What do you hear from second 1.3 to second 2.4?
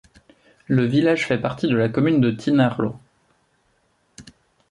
partie de la commune de